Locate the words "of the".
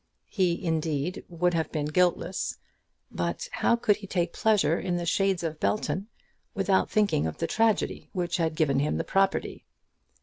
7.27-7.45